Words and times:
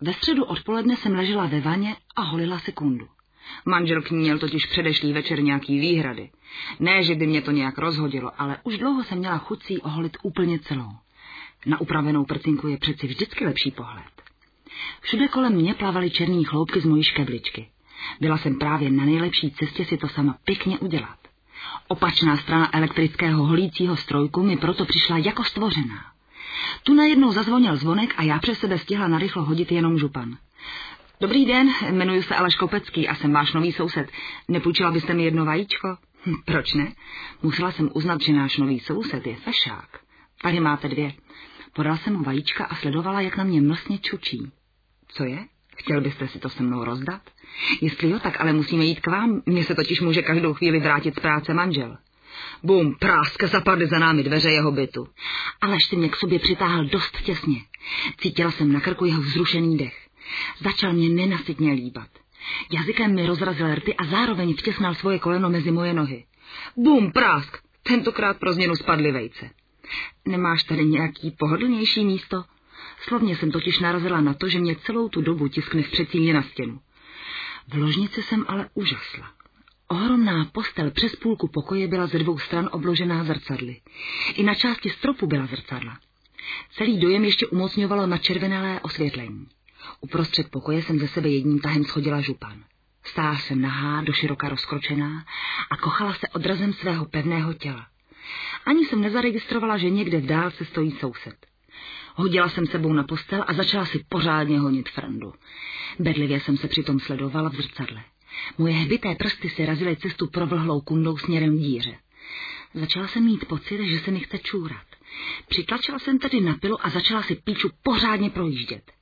Ve 0.00 0.12
středu 0.12 0.44
odpoledne 0.44 0.96
jsem 0.96 1.14
ležela 1.14 1.46
ve 1.46 1.60
vaně 1.60 1.96
a 2.16 2.22
holila 2.22 2.58
sekundu. 2.58 3.08
Manžel 3.64 4.02
k 4.02 4.10
ní 4.10 4.18
měl 4.18 4.38
totiž 4.38 4.66
předešlý 4.66 5.12
večer 5.12 5.42
nějaký 5.42 5.80
výhrady. 5.80 6.30
Ne, 6.80 7.02
že 7.02 7.14
by 7.14 7.26
mě 7.26 7.42
to 7.42 7.50
nějak 7.50 7.78
rozhodilo, 7.78 8.32
ale 8.38 8.58
už 8.62 8.78
dlouho 8.78 9.04
jsem 9.04 9.18
měla 9.18 9.38
chuť 9.38 9.62
si 9.62 9.80
oholit 9.80 10.16
úplně 10.22 10.58
celou. 10.58 10.90
Na 11.66 11.80
upravenou 11.80 12.24
prcinku 12.24 12.68
je 12.68 12.76
přeci 12.76 13.06
vždycky 13.06 13.44
lepší 13.44 13.70
pohled. 13.70 14.12
Všude 15.00 15.28
kolem 15.28 15.52
mě 15.52 15.74
plavaly 15.74 16.10
černý 16.10 16.44
chloupky 16.44 16.80
z 16.80 16.84
mojí 16.84 17.02
škebličky. 17.02 17.68
Byla 18.20 18.38
jsem 18.38 18.58
právě 18.58 18.90
na 18.90 19.04
nejlepší 19.04 19.50
cestě 19.50 19.84
si 19.84 19.96
to 19.96 20.08
sama 20.08 20.38
pěkně 20.44 20.78
udělat. 20.78 21.18
Opačná 21.88 22.36
strana 22.36 22.76
elektrického 22.76 23.46
holícího 23.46 23.96
strojku 23.96 24.42
mi 24.42 24.56
proto 24.56 24.84
přišla 24.84 25.18
jako 25.18 25.44
stvořená. 25.44 26.09
Tu 26.82 26.94
najednou 26.94 27.32
zazvonil 27.32 27.76
zvonek 27.76 28.14
a 28.16 28.22
já 28.22 28.38
přes 28.38 28.58
sebe 28.58 28.78
stihla 28.78 29.08
narychlo 29.08 29.44
hodit 29.44 29.72
jenom 29.72 29.98
župan. 29.98 30.36
Dobrý 31.20 31.46
den, 31.46 31.68
jmenuji 31.90 32.22
se 32.22 32.34
Aleš 32.34 32.54
Kopecký 32.54 33.08
a 33.08 33.14
jsem 33.14 33.32
váš 33.32 33.52
nový 33.52 33.72
soused. 33.72 34.10
Nepůjčila 34.48 34.90
byste 34.90 35.14
mi 35.14 35.24
jedno 35.24 35.44
vajíčko? 35.44 35.96
Hm, 36.26 36.34
proč 36.44 36.74
ne? 36.74 36.92
Musela 37.42 37.72
jsem 37.72 37.90
uznat, 37.94 38.20
že 38.20 38.32
náš 38.32 38.56
nový 38.56 38.80
soused 38.80 39.26
je 39.26 39.36
fešák. 39.36 39.88
Tady 40.42 40.60
máte 40.60 40.88
dvě. 40.88 41.12
Podal 41.72 41.96
jsem 41.96 42.16
mu 42.16 42.24
vajíčka 42.24 42.64
a 42.64 42.74
sledovala, 42.74 43.20
jak 43.20 43.36
na 43.36 43.44
mě 43.44 43.62
mlsně 43.62 43.98
čučí. 43.98 44.52
Co 45.08 45.24
je? 45.24 45.46
Chtěl 45.76 46.00
byste 46.00 46.28
si 46.28 46.38
to 46.38 46.48
se 46.48 46.62
mnou 46.62 46.84
rozdat? 46.84 47.22
Jestli 47.80 48.10
jo, 48.10 48.18
tak 48.18 48.40
ale 48.40 48.52
musíme 48.52 48.84
jít 48.84 49.00
k 49.00 49.06
vám. 49.06 49.42
Mně 49.46 49.64
se 49.64 49.74
totiž 49.74 50.00
může 50.00 50.22
každou 50.22 50.54
chvíli 50.54 50.80
vrátit 50.80 51.14
z 51.14 51.20
práce 51.20 51.54
manžel. 51.54 51.96
Bum, 52.62 52.94
práska 52.94 53.46
zapadly 53.46 53.86
za 53.86 53.98
námi 53.98 54.22
dveře 54.22 54.50
jeho 54.50 54.72
bytu. 54.72 55.08
Alež 55.60 55.84
si 55.84 55.96
mě 55.96 56.08
k 56.08 56.16
sobě 56.16 56.38
přitáhl 56.38 56.84
dost 56.84 57.22
těsně. 57.22 57.60
Cítila 58.16 58.50
jsem 58.50 58.72
na 58.72 58.80
krku 58.80 59.04
jeho 59.04 59.20
vzrušený 59.22 59.78
dech. 59.78 60.08
Začal 60.60 60.92
mě 60.92 61.08
nenasytně 61.08 61.72
líbat. 61.72 62.08
Jazykem 62.72 63.14
mi 63.14 63.26
rozrazil 63.26 63.74
rty 63.74 63.94
a 63.94 64.04
zároveň 64.04 64.54
vtěsnal 64.54 64.94
svoje 64.94 65.18
koleno 65.18 65.50
mezi 65.50 65.70
moje 65.70 65.94
nohy. 65.94 66.24
Bum, 66.76 67.12
prásk! 67.12 67.56
Tentokrát 67.82 68.38
pro 68.38 68.52
změnu 68.52 68.76
spadly 68.76 69.12
vejce. 69.12 69.50
Nemáš 70.24 70.64
tady 70.64 70.84
nějaký 70.84 71.30
pohodlnější 71.30 72.04
místo? 72.04 72.44
Slovně 73.00 73.36
jsem 73.36 73.50
totiž 73.50 73.78
narazila 73.78 74.20
na 74.20 74.34
to, 74.34 74.48
že 74.48 74.58
mě 74.58 74.76
celou 74.76 75.08
tu 75.08 75.20
dobu 75.20 75.48
tiskne 75.48 75.82
v 75.82 75.90
předsíně 75.90 76.34
na 76.34 76.42
stěnu. 76.42 76.80
V 77.68 77.74
ložnici 77.74 78.22
jsem 78.22 78.44
ale 78.48 78.68
úžasla. 78.74 79.39
Ohromná 79.92 80.44
postel 80.44 80.90
přes 80.90 81.16
půlku 81.16 81.48
pokoje 81.48 81.88
byla 81.88 82.06
ze 82.06 82.18
dvou 82.18 82.38
stran 82.38 82.68
obložená 82.72 83.24
zrcadly. 83.24 83.80
I 84.34 84.42
na 84.42 84.54
části 84.54 84.90
stropu 84.90 85.26
byla 85.26 85.46
zrcadla. 85.46 85.98
Celý 86.70 86.98
dojem 86.98 87.24
ještě 87.24 87.46
umocňovalo 87.46 88.06
na 88.06 88.18
červenalé 88.18 88.80
osvětlení. 88.80 89.46
Uprostřed 90.00 90.50
pokoje 90.50 90.82
jsem 90.82 90.98
ze 90.98 91.08
sebe 91.08 91.28
jedním 91.28 91.58
tahem 91.58 91.84
schodila 91.84 92.20
župan. 92.20 92.64
Stála 93.04 93.38
jsem 93.38 93.60
nahá, 93.60 94.02
do 94.02 94.12
široka 94.12 94.48
rozkročená 94.48 95.24
a 95.70 95.76
kochala 95.76 96.14
se 96.14 96.28
odrazem 96.28 96.72
svého 96.72 97.04
pevného 97.04 97.54
těla. 97.54 97.86
Ani 98.66 98.84
jsem 98.84 99.00
nezaregistrovala, 99.00 99.78
že 99.78 99.90
někde 99.90 100.20
v 100.20 100.26
dálce 100.26 100.64
stojí 100.64 100.90
soused. 100.90 101.46
Hodila 102.14 102.48
jsem 102.48 102.66
sebou 102.66 102.92
na 102.92 103.04
postel 103.04 103.44
a 103.46 103.52
začala 103.52 103.86
si 103.86 104.04
pořádně 104.08 104.58
honit 104.58 104.88
frandu. 104.88 105.32
Bedlivě 105.98 106.40
jsem 106.40 106.56
se 106.56 106.68
přitom 106.68 107.00
sledovala 107.00 107.50
v 107.50 107.54
zrcadle. 107.54 108.04
Moje 108.58 108.74
hbité 108.74 109.14
prsty 109.14 109.48
si 109.48 109.66
razily 109.66 109.96
cestu 109.96 110.26
provlhlou 110.26 110.80
kundou 110.80 111.16
směrem 111.16 111.56
k 111.58 111.60
díře. 111.60 111.94
Začala 112.74 113.08
jsem 113.08 113.24
mít 113.24 113.44
pocit, 113.44 113.86
že 113.86 113.98
se 113.98 114.10
mi 114.10 114.20
chce 114.20 114.38
čůrat. 114.38 114.86
Přitlačila 115.48 115.98
jsem 115.98 116.18
tedy 116.18 116.40
na 116.40 116.54
pilu 116.54 116.86
a 116.86 116.90
začala 116.90 117.22
si 117.22 117.34
píču 117.34 117.70
pořádně 117.82 118.30
projíždět. 118.30 118.92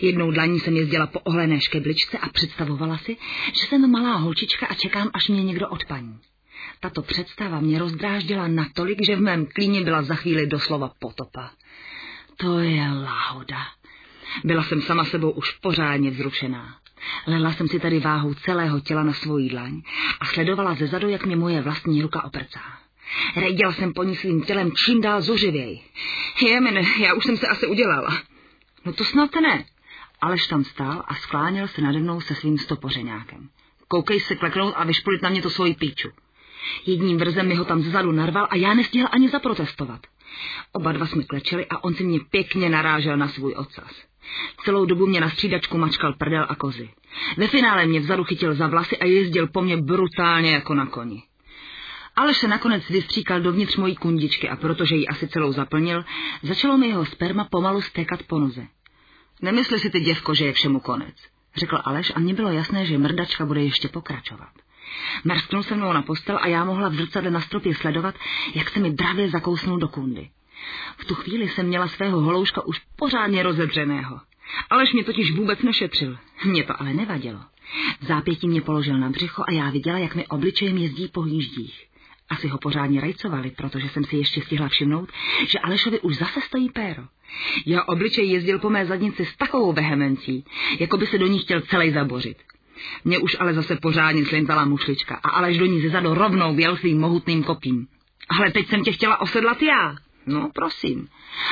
Jednou 0.00 0.30
dlaní 0.30 0.60
jsem 0.60 0.76
jezdila 0.76 1.06
po 1.06 1.20
ohlené 1.20 1.60
škebličce 1.60 2.18
a 2.18 2.28
představovala 2.28 2.98
si, 2.98 3.16
že 3.46 3.66
jsem 3.66 3.90
malá 3.90 4.16
holčička 4.16 4.66
a 4.66 4.74
čekám, 4.74 5.10
až 5.14 5.28
mě 5.28 5.44
někdo 5.44 5.68
odpaní. 5.68 6.18
Tato 6.80 7.02
představa 7.02 7.60
mě 7.60 7.78
rozdráždila 7.78 8.48
natolik, 8.48 8.98
že 9.06 9.16
v 9.16 9.20
mém 9.20 9.46
klíně 9.46 9.84
byla 9.84 10.02
za 10.02 10.14
chvíli 10.14 10.46
doslova 10.46 10.92
potopa. 10.98 11.50
To 12.36 12.58
je 12.58 12.82
láhoda. 12.82 13.58
Byla 14.44 14.62
jsem 14.62 14.82
sama 14.82 15.04
sebou 15.04 15.30
už 15.30 15.50
pořádně 15.50 16.10
vzrušená. 16.10 16.78
Lela 17.26 17.52
jsem 17.52 17.68
si 17.68 17.80
tady 17.80 18.00
váhu 18.00 18.34
celého 18.34 18.80
těla 18.80 19.02
na 19.02 19.12
svojí 19.12 19.48
dlaň 19.48 19.82
a 20.20 20.26
sledovala 20.26 20.74
ze 20.74 20.86
zadu, 20.86 21.08
jak 21.08 21.26
mě 21.26 21.36
moje 21.36 21.60
vlastní 21.60 22.02
ruka 22.02 22.24
oprcá. 22.24 22.60
Rejděla 23.36 23.72
jsem 23.72 23.92
po 23.92 24.02
ní 24.02 24.16
svým 24.16 24.42
tělem 24.42 24.72
čím 24.72 25.00
dál 25.00 25.22
zuřivěji. 25.22 25.80
Jemen, 26.46 26.86
já 27.00 27.14
už 27.14 27.24
jsem 27.24 27.36
se 27.36 27.46
asi 27.46 27.66
udělala. 27.66 28.22
No 28.84 28.92
to 28.92 29.04
snad 29.04 29.34
ne. 29.34 29.64
Aleš 30.20 30.46
tam 30.46 30.64
stál 30.64 31.04
a 31.08 31.14
skláněl 31.14 31.68
se 31.68 31.82
nade 31.82 31.98
mnou 31.98 32.20
se 32.20 32.34
svým 32.34 32.58
stopořeňákem. 32.58 33.48
Koukej 33.88 34.20
se 34.20 34.36
kleknout 34.36 34.74
a 34.76 34.84
vyšpolit 34.84 35.22
na 35.22 35.28
mě 35.28 35.42
to 35.42 35.50
svoji 35.50 35.74
píču. 35.74 36.08
Jedním 36.86 37.18
vrzem 37.18 37.48
mi 37.48 37.54
ho 37.54 37.64
tam 37.64 37.82
zezadu 37.82 38.12
narval 38.12 38.46
a 38.50 38.56
já 38.56 38.74
nestihl 38.74 39.08
ani 39.10 39.28
zaprotestovat. 39.28 40.00
Oba 40.72 40.92
dva 40.92 41.06
jsme 41.06 41.24
klečeli 41.24 41.66
a 41.66 41.84
on 41.84 41.94
si 41.94 42.04
mě 42.04 42.20
pěkně 42.30 42.68
narážel 42.68 43.16
na 43.16 43.28
svůj 43.28 43.54
ocas. 43.56 44.07
Celou 44.64 44.84
dobu 44.84 45.06
mě 45.06 45.20
na 45.20 45.30
střídačku 45.30 45.78
mačkal 45.78 46.12
prdel 46.12 46.46
a 46.48 46.54
kozy. 46.54 46.90
Ve 47.36 47.46
finále 47.46 47.86
mě 47.86 48.00
vzadu 48.00 48.24
chytil 48.24 48.54
za 48.54 48.66
vlasy 48.66 48.98
a 48.98 49.04
jezdil 49.04 49.46
po 49.46 49.62
mně 49.62 49.76
brutálně 49.76 50.52
jako 50.52 50.74
na 50.74 50.86
koni. 50.86 51.22
Ale 52.16 52.34
se 52.34 52.48
nakonec 52.48 52.88
vystříkal 52.88 53.40
dovnitř 53.40 53.76
mojí 53.76 53.96
kundičky 53.96 54.48
a 54.48 54.56
protože 54.56 54.96
ji 54.96 55.06
asi 55.06 55.28
celou 55.28 55.52
zaplnil, 55.52 56.04
začalo 56.42 56.78
mi 56.78 56.88
jeho 56.88 57.04
sperma 57.04 57.44
pomalu 57.44 57.80
stékat 57.82 58.22
po 58.22 58.38
noze. 58.38 58.66
Nemysli 59.42 59.78
si 59.78 59.90
ty, 59.90 60.00
děvko, 60.00 60.34
že 60.34 60.46
je 60.46 60.52
všemu 60.52 60.80
konec, 60.80 61.14
řekl 61.56 61.78
Aleš 61.84 62.12
a 62.14 62.18
mně 62.18 62.34
bylo 62.34 62.52
jasné, 62.52 62.86
že 62.86 62.98
mrdačka 62.98 63.46
bude 63.46 63.62
ještě 63.62 63.88
pokračovat. 63.88 64.48
Mrsknul 65.24 65.62
se 65.62 65.76
mnou 65.76 65.92
na 65.92 66.02
postel 66.02 66.38
a 66.42 66.46
já 66.46 66.64
mohla 66.64 66.88
v 66.88 66.94
zrcadle 66.94 67.30
na 67.30 67.40
stropě 67.40 67.74
sledovat, 67.74 68.14
jak 68.54 68.70
se 68.70 68.80
mi 68.80 68.90
dravě 68.90 69.30
zakousnul 69.30 69.78
do 69.78 69.88
kundy. 69.88 70.30
V 70.98 71.04
tu 71.04 71.14
chvíli 71.14 71.48
jsem 71.48 71.66
měla 71.66 71.88
svého 71.88 72.20
holouška 72.20 72.66
už 72.66 72.80
pořádně 72.96 73.42
rozedřeného. 73.42 74.20
Aleš 74.70 74.92
mě 74.92 75.04
totiž 75.04 75.32
vůbec 75.32 75.62
nešetřil. 75.62 76.18
Mě 76.44 76.64
to 76.64 76.80
ale 76.80 76.94
nevadilo. 76.94 77.40
V 78.00 78.06
zápětí 78.06 78.48
mě 78.48 78.60
položil 78.60 78.98
na 78.98 79.10
břicho 79.10 79.44
a 79.48 79.52
já 79.52 79.70
viděla, 79.70 79.98
jak 79.98 80.14
mi 80.14 80.26
obličejem 80.26 80.76
jezdí 80.76 81.08
po 81.08 81.24
jíždích. 81.24 81.84
Asi 82.30 82.48
ho 82.48 82.58
pořádně 82.58 83.00
rajcovali, 83.00 83.50
protože 83.50 83.88
jsem 83.88 84.04
si 84.04 84.16
ještě 84.16 84.42
stihla 84.42 84.68
všimnout, 84.68 85.08
že 85.46 85.58
Alešovi 85.58 86.00
už 86.00 86.16
zase 86.16 86.40
stojí 86.40 86.70
péro. 86.70 87.02
Jeho 87.66 87.84
obličej 87.84 88.30
jezdil 88.30 88.58
po 88.58 88.70
mé 88.70 88.86
zadnici 88.86 89.24
s 89.24 89.36
takovou 89.36 89.72
vehemencí, 89.72 90.44
jako 90.78 90.96
by 90.96 91.06
se 91.06 91.18
do 91.18 91.26
ní 91.26 91.38
chtěl 91.38 91.60
celý 91.60 91.92
zabořit. 91.92 92.36
Mě 93.04 93.18
už 93.18 93.36
ale 93.40 93.54
zase 93.54 93.76
pořádně 93.76 94.24
slintala 94.24 94.64
mušlička 94.64 95.14
a 95.14 95.28
Aleš 95.28 95.58
do 95.58 95.66
ní 95.66 95.80
zezadu 95.80 96.14
rovnou 96.14 96.54
věl 96.54 96.76
svým 96.76 97.00
mohutným 97.00 97.44
kopím. 97.44 97.86
Ale 98.38 98.50
teď 98.50 98.68
jsem 98.68 98.84
tě 98.84 98.92
chtěla 98.92 99.20
osedlat 99.20 99.62
já. 99.62 99.96
No, 100.28 100.50
prosím. 100.54 101.08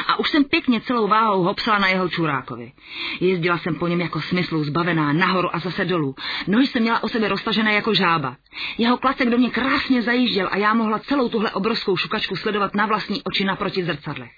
A 0.07 0.19
už 0.19 0.31
jsem 0.31 0.45
pěkně 0.45 0.81
celou 0.81 1.09
váhou 1.09 1.43
hopsala 1.43 1.79
na 1.79 1.89
jeho 1.89 2.09
čurákovi. 2.09 2.73
Jezdila 3.21 3.59
jsem 3.59 3.75
po 3.75 3.87
něm 3.87 4.01
jako 4.01 4.21
smyslu 4.21 4.65
zbavená 4.65 5.13
nahoru 5.13 5.57
a 5.57 5.59
zase 5.59 5.85
dolů. 5.85 6.15
Nohy 6.47 6.67
jsem 6.67 6.83
měla 6.83 7.03
o 7.03 7.09
sebe 7.09 7.29
roztažené 7.29 7.75
jako 7.75 7.95
žába. 7.95 8.37
Jeho 8.79 8.97
klacek 8.97 9.31
do 9.31 9.39
mě 9.39 9.51
krásně 9.51 10.03
zajížděl 10.03 10.49
a 10.53 10.57
já 10.57 10.75
mohla 10.75 10.99
celou 10.99 11.29
tuhle 11.29 11.51
obrovskou 11.51 11.97
šukačku 11.97 12.37
sledovat 12.37 12.75
na 12.75 12.87
vlastní 12.87 13.23
oči 13.23 13.45
naproti 13.45 13.85
zrcadlech. 13.85 14.33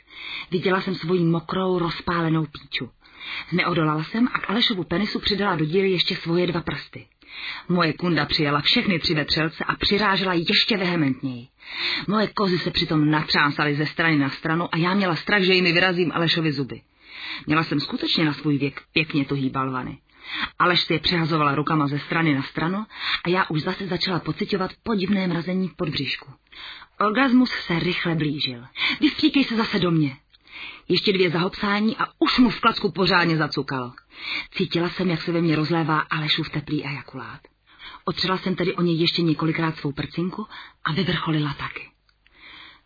Viděla 0.51 0.81
jsem 0.81 0.95
svoji 0.95 1.25
mokrou, 1.25 1.79
rozpálenou 1.79 2.47
píču. 2.47 2.91
Neodolala 3.53 4.05
jsem 4.05 4.29
a 4.33 4.39
k 4.39 4.51
Alešovu 4.51 4.85
penisu 4.85 5.19
přidala 5.19 5.57
do 5.57 5.65
díry 5.65 5.91
ještě 5.91 6.17
svoje 6.17 6.47
dva 6.47 6.61
prsty. 6.61 7.07
Moje 7.69 7.93
kunda 7.93 8.25
přijela 8.25 8.61
všechny 8.61 8.99
tři 8.99 9.15
vetřelce 9.15 9.65
a 9.65 9.77
přirážela 9.77 10.35
ještě 10.35 10.77
vehementněji. 10.77 11.49
Moje 12.09 12.27
kozy 12.27 12.59
se 12.59 12.71
přitom 12.71 13.11
natřásaly 13.11 13.75
ze 13.75 13.87
strany 13.87 14.17
na 14.19 14.31
stranu 14.31 14.69
a 14.73 14.77
já 14.77 14.95
měla 14.95 15.17
strach, 15.17 15.43
že 15.43 15.55
jimi 15.55 15.73
vyrazím 15.73 16.13
Alešovi 16.15 16.53
zuby. 16.53 16.81
Měla 17.47 17.65
jsem 17.65 17.81
skutečně 17.81 18.25
na 18.25 18.33
svůj 18.33 18.59
věk 18.59 18.83
pěkně 18.93 19.25
tuhý 19.25 19.51
balvany. 19.51 19.99
Aleš 20.59 20.81
si 20.81 20.93
je 20.93 20.99
přehazovala 20.99 21.55
rukama 21.55 21.87
ze 21.87 21.99
strany 21.99 22.35
na 22.35 22.43
stranu 22.43 22.87
a 23.25 23.29
já 23.29 23.45
už 23.49 23.63
zase 23.63 23.87
začala 23.87 24.19
pocitovat 24.19 24.71
podivné 24.83 25.27
mrazení 25.27 25.69
v 25.69 25.77
podbřišku. 25.77 26.33
Orgasmus 27.01 27.51
se 27.51 27.79
rychle 27.79 28.15
blížil. 28.15 28.65
Vystříkej 29.01 29.45
se 29.45 29.57
zase 29.57 29.79
do 29.79 29.91
mě. 29.91 30.17
Ještě 30.89 31.13
dvě 31.13 31.31
zahopsání 31.31 31.97
a 31.97 32.07
už 32.19 32.39
mu 32.39 32.51
v 32.51 32.61
klacku 32.61 32.93
pořádně 32.93 33.37
zacukalo. 33.37 33.93
Cítila 34.51 34.89
jsem, 34.89 35.11
jak 35.11 35.23
se 35.23 35.33
ve 35.33 35.41
mně 35.41 35.57
rozlévá 35.57 36.01
Alešův 36.01 36.51
teplý 36.51 36.85
ejakulát. 36.85 37.41
Otřela 38.05 38.39
jsem 38.39 38.55
tedy 38.55 38.75
o 38.75 38.83
něj 38.83 38.97
ještě 39.01 39.23
několikrát 39.23 39.77
svou 39.77 39.93
prcinku 39.93 40.47
a 40.85 40.93
vyvrcholila 40.93 41.55
taky. 41.55 41.89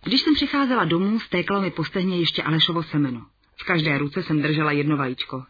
Když 0.05 0.21
jsem 0.21 0.35
přicházela 0.35 0.85
domů, 0.85 1.21
stékalo 1.21 1.61
mi 1.61 1.71
po 1.71 1.85
stehně 1.85 2.19
ještě 2.19 2.43
Alešovo 2.43 2.83
semeno. 2.83 3.27
V 3.57 3.65
každé 3.65 3.99
ruce 3.99 4.23
jsem 4.23 4.43
držela 4.43 4.73
jedno 4.73 4.97
vajíčko. 4.97 5.45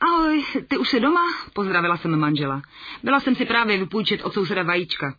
Ahoj, 0.00 0.44
ty 0.68 0.76
už 0.76 0.88
jsi 0.88 1.00
doma? 1.00 1.20
Pozdravila 1.52 1.96
jsem 1.96 2.18
manžela. 2.18 2.62
Byla 3.02 3.20
jsem 3.20 3.36
si 3.36 3.44
právě 3.44 3.78
vypůjčit 3.78 4.22
od 4.22 4.34
souseda 4.34 4.62
vajíčka. 4.62 5.14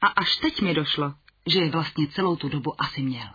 A 0.00 0.06
až 0.06 0.36
teď 0.36 0.60
mi 0.60 0.74
došlo, 0.74 1.14
že 1.46 1.60
je 1.60 1.70
vlastně 1.70 2.06
celou 2.06 2.36
tu 2.36 2.48
dobu 2.48 2.82
asi 2.82 3.02
měl. 3.02 3.28